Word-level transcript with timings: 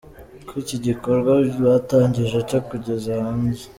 ko 0.47 0.53
iki 0.63 0.77
gikorwa 0.85 1.31
batangije 1.65 2.37
cyo 2.49 2.59
kugeza 2.67 3.09
hanze. 3.23 3.65